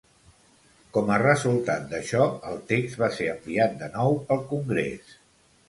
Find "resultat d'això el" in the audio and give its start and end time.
1.23-2.59